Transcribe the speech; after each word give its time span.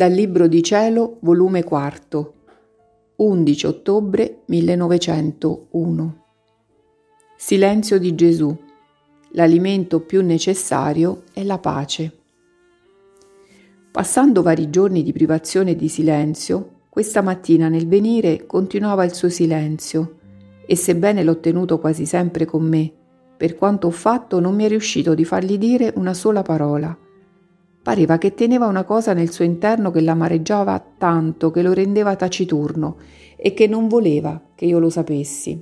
Dal 0.00 0.12
Libro 0.12 0.46
di 0.46 0.62
Cielo, 0.62 1.18
volume 1.20 1.62
4, 1.62 2.34
11 3.16 3.66
ottobre 3.66 4.38
1901. 4.46 6.24
Silenzio 7.36 7.98
di 7.98 8.14
Gesù. 8.14 8.56
L'alimento 9.32 10.00
più 10.00 10.22
necessario 10.22 11.24
è 11.34 11.42
la 11.42 11.58
pace. 11.58 12.12
Passando 13.90 14.40
vari 14.40 14.70
giorni 14.70 15.02
di 15.02 15.12
privazione 15.12 15.72
e 15.72 15.76
di 15.76 15.90
silenzio, 15.90 16.84
questa 16.88 17.20
mattina 17.20 17.68
nel 17.68 17.86
venire 17.86 18.46
continuava 18.46 19.04
il 19.04 19.12
suo 19.12 19.28
silenzio 19.28 20.16
e 20.64 20.76
sebbene 20.76 21.22
l'ho 21.22 21.40
tenuto 21.40 21.78
quasi 21.78 22.06
sempre 22.06 22.46
con 22.46 22.62
me, 22.62 22.90
per 23.36 23.54
quanto 23.54 23.88
ho 23.88 23.90
fatto 23.90 24.40
non 24.40 24.54
mi 24.54 24.64
è 24.64 24.68
riuscito 24.68 25.12
di 25.14 25.26
fargli 25.26 25.58
dire 25.58 25.92
una 25.96 26.14
sola 26.14 26.40
parola 26.40 26.96
Pareva 27.90 28.18
che 28.18 28.34
teneva 28.34 28.68
una 28.68 28.84
cosa 28.84 29.14
nel 29.14 29.32
suo 29.32 29.44
interno 29.44 29.90
che 29.90 30.00
l'amareggiava 30.00 30.80
tanto 30.96 31.50
che 31.50 31.60
lo 31.60 31.72
rendeva 31.72 32.14
taciturno 32.14 32.98
e 33.34 33.52
che 33.52 33.66
non 33.66 33.88
voleva 33.88 34.40
che 34.54 34.64
io 34.64 34.78
lo 34.78 34.88
sapessi. 34.90 35.60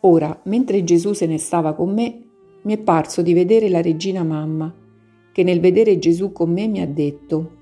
Ora, 0.00 0.36
mentre 0.46 0.82
Gesù 0.82 1.12
se 1.12 1.26
ne 1.26 1.38
stava 1.38 1.74
con 1.74 1.94
me, 1.94 2.22
mi 2.62 2.74
è 2.74 2.78
parso 2.78 3.22
di 3.22 3.32
vedere 3.34 3.68
la 3.68 3.80
regina 3.80 4.24
mamma, 4.24 4.74
che 5.30 5.44
nel 5.44 5.60
vedere 5.60 6.00
Gesù 6.00 6.32
con 6.32 6.50
me 6.50 6.66
mi 6.66 6.80
ha 6.80 6.88
detto, 6.88 7.52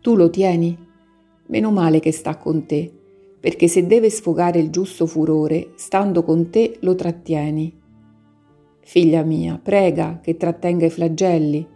Tu 0.00 0.16
lo 0.16 0.30
tieni? 0.30 0.74
Meno 1.48 1.70
male 1.70 2.00
che 2.00 2.12
sta 2.12 2.38
con 2.38 2.64
te, 2.64 2.90
perché 3.38 3.68
se 3.68 3.86
deve 3.86 4.08
sfogare 4.08 4.58
il 4.58 4.70
giusto 4.70 5.04
furore, 5.04 5.72
stando 5.74 6.22
con 6.22 6.48
te 6.48 6.78
lo 6.80 6.94
trattieni. 6.94 7.80
Figlia 8.84 9.22
mia, 9.22 9.58
prega 9.62 10.18
che 10.20 10.36
trattenga 10.36 10.86
i 10.86 10.90
flagelli, 10.90 11.66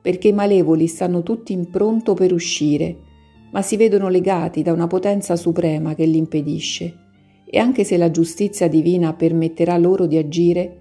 perché 0.00 0.28
i 0.28 0.32
malevoli 0.32 0.86
stanno 0.86 1.22
tutti 1.22 1.52
in 1.52 1.68
pronto 1.70 2.14
per 2.14 2.32
uscire, 2.32 2.96
ma 3.50 3.62
si 3.62 3.76
vedono 3.76 4.08
legati 4.08 4.62
da 4.62 4.72
una 4.72 4.86
potenza 4.86 5.36
suprema 5.36 5.94
che 5.94 6.04
li 6.04 6.18
impedisce. 6.18 6.94
E 7.44 7.58
anche 7.58 7.82
se 7.84 7.96
la 7.96 8.10
giustizia 8.10 8.68
divina 8.68 9.12
permetterà 9.14 9.76
loro 9.76 10.06
di 10.06 10.16
agire, 10.16 10.78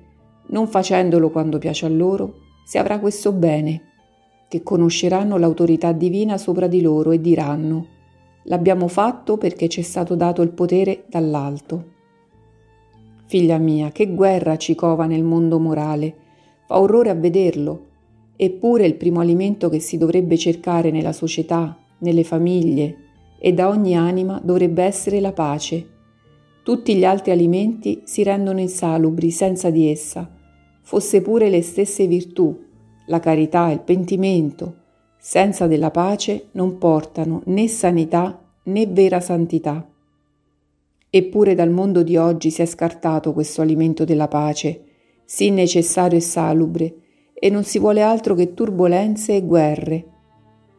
non 0.48 0.68
facendolo 0.68 1.32
quando 1.32 1.58
piace 1.58 1.86
a 1.86 1.90
loro, 1.90 2.36
si 2.66 2.78
avrà 2.78 3.00
questo 3.00 3.32
bene, 3.32 3.82
che 4.48 4.62
conosceranno 4.62 5.38
l'autorità 5.38 5.92
divina 5.92 6.38
sopra 6.38 6.68
di 6.68 6.82
loro 6.82 7.12
e 7.12 7.22
diranno, 7.22 7.88
l'abbiamo 8.44 8.88
fatto 8.88 9.38
perché 9.38 9.68
ci 9.68 9.80
è 9.80 9.84
stato 9.84 10.16
dato 10.16 10.42
il 10.42 10.52
potere 10.52 11.06
dall'alto. 11.08 11.98
Figlia 13.30 13.60
mia, 13.60 13.92
che 13.92 14.08
guerra 14.16 14.58
ci 14.58 14.74
cova 14.74 15.06
nel 15.06 15.22
mondo 15.24 15.60
morale. 15.60 16.16
Fa 16.66 16.80
orrore 16.80 17.12
a 17.12 17.14
vederlo. 17.14 17.86
Eppure 18.36 18.88
il 18.88 18.96
primo 18.96 19.20
alimento 19.20 19.70
che 19.70 19.80
si 19.80 20.00
dovrebbe 20.00 20.36
cercare 20.36 20.90
nella 20.90 21.14
società, 21.14 21.78
nelle 22.00 22.24
famiglie 22.24 22.96
e 23.38 23.54
da 23.54 23.68
ogni 23.68 23.96
anima 23.96 24.42
dovrebbe 24.44 24.82
essere 24.82 25.20
la 25.20 25.32
pace. 25.32 25.88
Tutti 26.64 26.96
gli 26.96 27.06
altri 27.06 27.30
alimenti 27.30 28.02
si 28.04 28.24
rendono 28.24 28.62
insalubri 28.62 29.30
senza 29.30 29.70
di 29.70 29.92
essa, 29.92 30.28
fosse 30.82 31.22
pure 31.22 31.52
le 31.52 31.62
stesse 31.62 32.08
virtù, 32.08 32.60
la 33.06 33.20
carità, 33.20 33.70
il 33.70 33.82
pentimento, 33.82 34.76
senza 35.20 35.68
della 35.68 35.92
pace 35.92 36.48
non 36.54 36.80
portano 36.80 37.44
né 37.46 37.68
sanità 37.68 38.44
né 38.64 38.88
vera 38.88 39.20
santità. 39.20 39.88
Eppure 41.10 41.56
dal 41.56 41.72
mondo 41.72 42.04
di 42.04 42.18
oggi 42.18 42.52
si 42.52 42.62
è 42.62 42.66
scartato 42.66 43.34
questo 43.34 43.62
alimento 43.62 44.06
della 44.06 44.28
pace, 44.28 44.84
sì 45.26 45.50
necessario 45.50 46.18
e 46.18 46.22
salubre, 46.22 46.96
e 47.34 47.50
non 47.50 47.64
si 47.64 47.80
vuole 47.80 48.02
altro 48.02 48.36
che 48.36 48.54
turbolenze 48.54 49.36
e 49.36 49.46
guerre. 49.46 50.06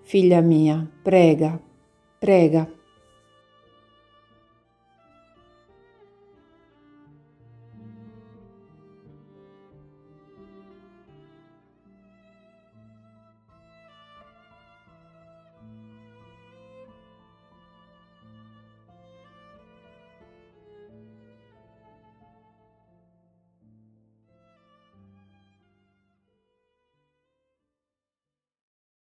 Figlia 0.03 0.41
mia, 0.41 0.89
prega, 1.03 1.61
prega. 2.19 2.71